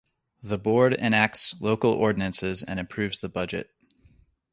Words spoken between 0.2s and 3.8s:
The board enacts local ordinances and approves the budget.